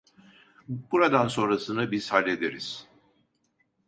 Buradan 0.67 1.27
sonrasını 1.27 1.91
biz 1.91 2.11
hallederiz. 2.11 2.87